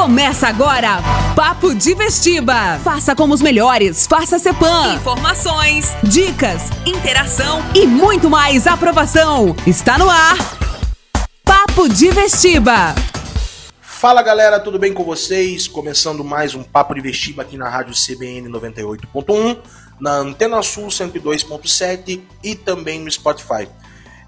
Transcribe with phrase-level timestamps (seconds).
[0.00, 1.02] Começa agora,
[1.34, 2.78] Papo de Vestiba.
[2.84, 4.94] Faça como os melhores, faça Cepan.
[4.94, 9.56] Informações, dicas, interação e muito mais aprovação.
[9.66, 10.36] Está no ar,
[11.44, 12.94] Papo de Vestiba.
[13.80, 15.66] Fala galera, tudo bem com vocês?
[15.66, 19.58] Começando mais um Papo de Vestiba aqui na Rádio CBN 98.1,
[20.00, 23.68] na Antena Sul 102.7 e também no Spotify.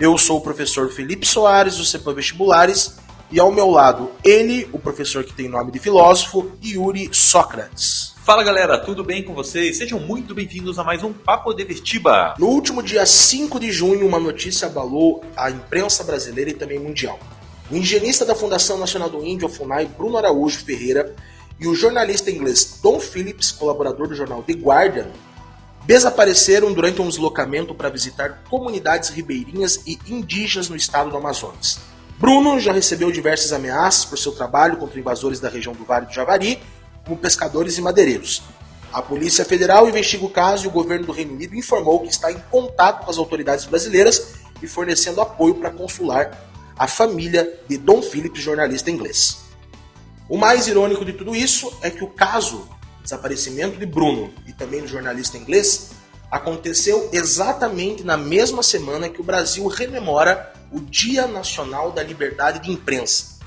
[0.00, 2.98] Eu sou o professor Felipe Soares, do CEPAM Vestibulares,
[3.32, 8.12] e ao meu lado, ele, o professor que tem nome de filósofo, Yuri Sócrates.
[8.24, 9.78] Fala galera, tudo bem com vocês?
[9.78, 12.34] Sejam muito bem-vindos a mais um Papo de Vestiba.
[12.38, 17.20] No último dia 5 de junho, uma notícia abalou a imprensa brasileira e também mundial.
[17.70, 21.14] O higienista da Fundação Nacional do Índio, a FUNAI, Bruno Araújo Ferreira,
[21.60, 25.06] e o jornalista inglês Don Phillips, colaborador do jornal The Guardian,
[25.86, 31.78] desapareceram durante um deslocamento para visitar comunidades ribeirinhas e indígenas no estado do Amazonas.
[32.20, 36.12] Bruno já recebeu diversas ameaças por seu trabalho contra invasores da região do Vale do
[36.12, 36.60] Javari,
[37.02, 38.42] como pescadores e madeireiros.
[38.92, 42.30] A Polícia Federal investiga o caso e o governo do Reino Unido informou que está
[42.30, 46.46] em contato com as autoridades brasileiras e fornecendo apoio para consular
[46.76, 49.38] a família de Dom Philip, jornalista inglês.
[50.28, 52.68] O mais irônico de tudo isso é que o caso
[53.02, 55.92] desaparecimento de Bruno e também do jornalista inglês
[56.30, 62.70] aconteceu exatamente na mesma semana que o Brasil rememora o Dia Nacional da Liberdade de
[62.70, 63.38] Imprensa.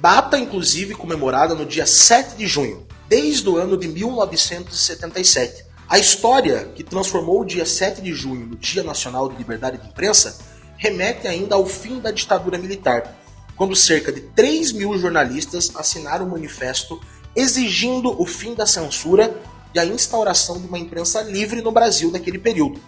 [0.00, 5.64] Data, inclusive, comemorada no dia 7 de junho, desde o ano de 1977.
[5.88, 9.86] A história que transformou o dia 7 de junho no Dia Nacional de Liberdade de
[9.86, 10.38] Imprensa
[10.76, 13.16] remete ainda ao fim da ditadura militar,
[13.56, 17.00] quando cerca de 3 mil jornalistas assinaram um manifesto
[17.34, 19.34] exigindo o fim da censura
[19.72, 22.80] e a instauração de uma imprensa livre no Brasil naquele período.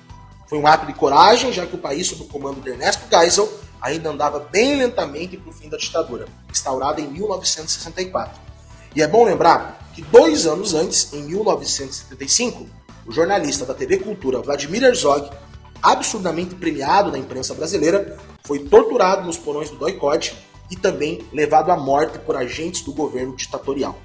[0.48, 3.48] Foi um ato de coragem, já que o país, sob o comando de Ernesto Geisel,
[3.80, 8.40] ainda andava bem lentamente para o fim da ditadura, instaurada em 1964.
[8.94, 12.66] E é bom lembrar que dois anos antes, em 1975,
[13.06, 15.30] o jornalista da TV Cultura Vladimir Herzog,
[15.82, 20.34] absurdamente premiado na imprensa brasileira, foi torturado nos porões do Doicode
[20.70, 23.98] e também levado à morte por agentes do governo ditatorial.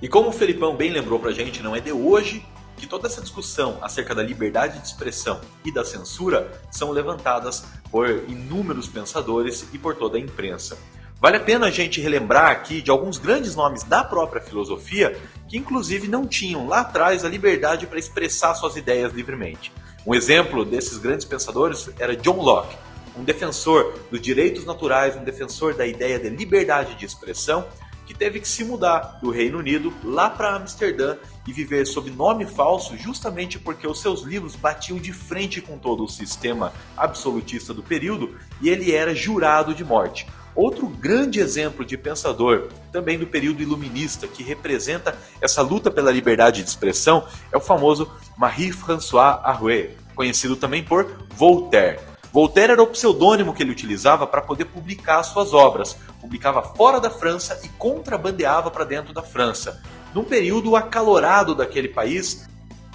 [0.00, 2.44] E como o Felipão bem lembrou pra gente, não é de hoje
[2.78, 8.08] que toda essa discussão acerca da liberdade de expressão e da censura são levantadas por
[8.28, 10.78] inúmeros pensadores e por toda a imprensa.
[11.20, 15.18] Vale a pena a gente relembrar aqui de alguns grandes nomes da própria filosofia
[15.48, 19.72] que, inclusive, não tinham lá atrás a liberdade para expressar suas ideias livremente.
[20.06, 22.76] Um exemplo desses grandes pensadores era John Locke,
[23.16, 27.66] um defensor dos direitos naturais, um defensor da ideia de liberdade de expressão
[28.08, 32.46] que teve que se mudar do Reino Unido lá para Amsterdã e viver sob nome
[32.46, 37.82] falso justamente porque os seus livros batiam de frente com todo o sistema absolutista do
[37.82, 40.26] período e ele era jurado de morte.
[40.54, 46.62] Outro grande exemplo de pensador, também do período iluminista, que representa essa luta pela liberdade
[46.62, 52.07] de expressão, é o famoso Marie-François Arouet, conhecido também por Voltaire.
[52.32, 55.96] Voltaire era o pseudônimo que ele utilizava para poder publicar suas obras.
[56.20, 59.82] Publicava fora da França e contrabandeava para dentro da França,
[60.14, 62.46] num período acalorado daquele país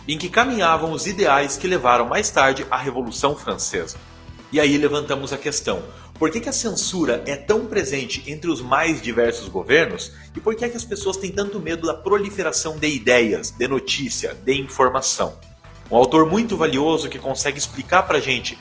[0.08, 3.98] em que caminhavam os ideais que levaram mais tarde à Revolução Francesa.
[4.52, 5.82] E aí levantamos a questão:
[6.20, 10.56] por que, que a censura é tão presente entre os mais diversos governos e por
[10.56, 15.40] que, que as pessoas têm tanto medo da proliferação de ideias, de notícia, de informação?
[15.90, 18.58] Um autor muito valioso que consegue explicar para gente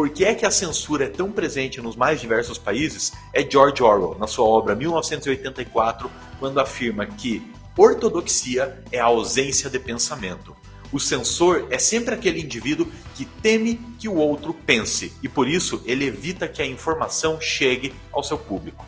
[0.00, 3.82] por que é que a censura é tão presente nos mais diversos países é George
[3.82, 10.56] Orwell, na sua obra 1984, quando afirma que ortodoxia é a ausência de pensamento.
[10.90, 15.82] O censor é sempre aquele indivíduo que teme que o outro pense e por isso
[15.84, 18.86] ele evita que a informação chegue ao seu público.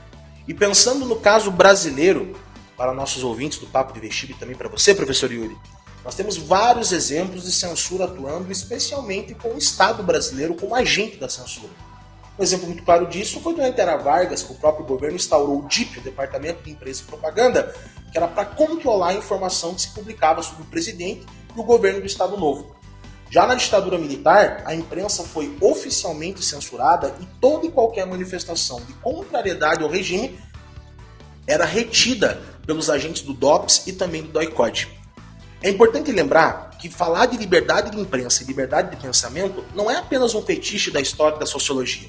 [0.48, 2.34] E pensando no caso brasileiro,
[2.74, 5.58] para nossos ouvintes do Papo de Vestido e também para você, professor Yuri,
[6.04, 11.28] nós temos vários exemplos de censura atuando, especialmente com o Estado brasileiro como agente da
[11.28, 11.70] censura.
[12.38, 15.60] Um exemplo muito claro disso foi durante a Era Vargas, que o próprio governo instaurou
[15.60, 17.74] o DIP, o Departamento de Imprensa e Propaganda,
[18.10, 22.00] que era para controlar a informação que se publicava sobre o presidente e o governo
[22.00, 22.75] do Estado Novo.
[23.31, 28.93] Já na ditadura militar, a imprensa foi oficialmente censurada e toda e qualquer manifestação de
[28.94, 30.38] contrariedade ao regime
[31.46, 35.01] era retida pelos agentes do DOPS e também do DOICOD.
[35.64, 39.97] É importante lembrar que falar de liberdade de imprensa e liberdade de pensamento não é
[39.97, 42.09] apenas um fetiche da história da sociologia.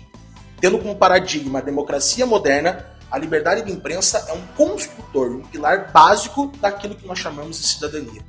[0.60, 5.92] Tendo como paradigma a democracia moderna, a liberdade de imprensa é um construtor, um pilar
[5.92, 8.24] básico daquilo que nós chamamos de cidadania.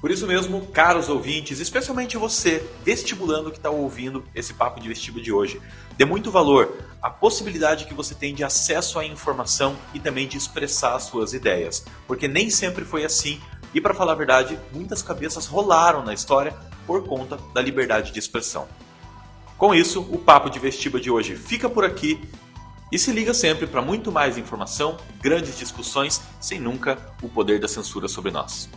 [0.00, 5.24] Por isso mesmo, caros ouvintes, especialmente você, vestibulando que está ouvindo esse papo de vestibulo
[5.24, 5.62] de hoje,
[5.96, 10.36] dê muito valor a possibilidade que você tem de acesso à informação e também de
[10.36, 13.40] expressar suas ideias, porque nem sempre foi assim.
[13.74, 16.54] E para falar a verdade, muitas cabeças rolaram na história
[16.86, 18.68] por conta da liberdade de expressão.
[19.58, 22.20] Com isso, o papo de vestiba de hoje fica por aqui
[22.92, 27.66] e se liga sempre para muito mais informação, grandes discussões, sem nunca o poder da
[27.66, 28.68] censura sobre nós.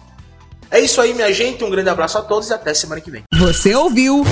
[0.72, 1.64] É isso aí, minha gente.
[1.64, 3.24] Um grande abraço a todos e até semana que vem.
[3.34, 4.24] Você ouviu?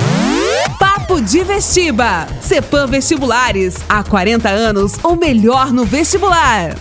[0.78, 2.26] Papo de Vestiba.
[2.42, 3.76] Cepam Vestibulares.
[3.88, 6.74] Há 40 anos, ou melhor no vestibular.